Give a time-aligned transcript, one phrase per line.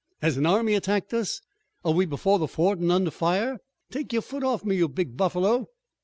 [0.23, 1.41] Has an army attacked us?"
[1.85, 3.59] "Are we before the fort and under fire?"
[3.91, 5.67] "Take your foot off me, you big buffalo!"